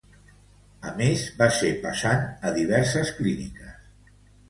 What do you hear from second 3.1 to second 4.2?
clíniques.